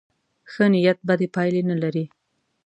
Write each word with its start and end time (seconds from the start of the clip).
ښه 0.51 0.65
نیت 0.73 0.99
بدې 1.07 1.27
پایلې 1.35 1.61
نه 1.69 1.75
لري. 1.81 2.05